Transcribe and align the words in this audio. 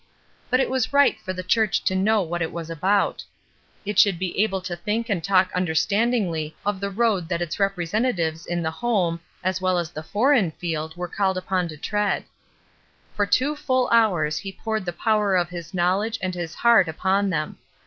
But 0.49 0.59
it 0.59 0.71
was 0.71 0.93
right 0.93 1.21
for 1.21 1.31
the 1.31 1.43
church 1.43 1.83
to 1.83 1.93
know 1.93 2.23
what 2.23 2.41
it 2.41 2.51
was 2.51 2.71
about; 2.71 3.23
it 3.85 3.99
should 3.99 4.17
be 4.17 4.41
able 4.41 4.59
to 4.61 4.75
think 4.75 5.09
and 5.09 5.23
380 5.23 5.45
ESTER 5.45 5.45
RIED'S 5.45 5.91
NAMESAKE 5.91 5.91
talk 5.91 6.01
understandingly 6.35 6.55
of 6.65 6.79
the 6.79 6.89
road 6.89 7.29
that 7.29 7.41
its 7.43 7.57
repre 7.57 7.87
sentatives 7.87 8.47
in 8.47 8.63
the 8.63 8.71
home, 8.71 9.19
as 9.43 9.61
well 9.61 9.77
as 9.77 9.91
the 9.91 10.01
foreign 10.01 10.49
field 10.53 10.97
were 10.97 11.07
called 11.07 11.37
upon 11.37 11.67
to 11.67 11.77
tread. 11.77 12.23
For 13.13 13.27
two 13.27 13.55
full 13.55 13.89
hours 13.89 14.39
he 14.39 14.51
poured 14.51 14.85
the 14.85 14.91
power 14.91 15.35
of 15.35 15.49
his 15.49 15.71
knowledge 15.71 16.17
and 16.19 16.33
his 16.33 16.55
heart 16.55 16.87
upon 16.87 17.29
them. 17.29 17.59